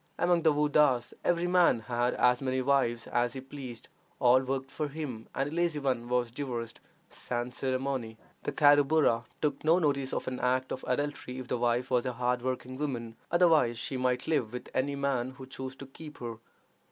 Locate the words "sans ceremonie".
7.11-8.17